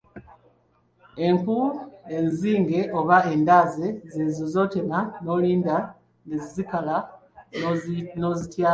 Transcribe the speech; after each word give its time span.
Enku 1.25 1.57
enzige 2.17 2.81
oba 2.99 3.17
endaze 3.33 3.87
z’ezo 4.13 4.43
z’otema 4.53 4.99
n’olinda 5.23 5.75
ne 6.27 6.37
zikala 6.53 6.97
n’ozityaba. 8.19 8.69